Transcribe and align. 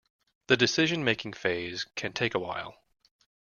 The 0.47 0.57
decision-making 0.57 1.33
phase 1.33 1.83
can 1.95 2.11
take 2.11 2.33
a 2.33 2.39
while. 2.39 2.81